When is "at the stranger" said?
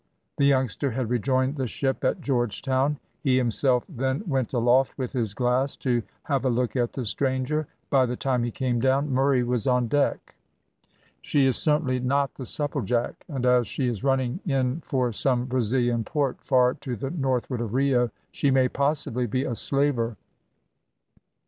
6.75-7.67